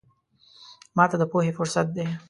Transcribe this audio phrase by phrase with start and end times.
[0.97, 2.05] ماته د پوهې فرصت دی.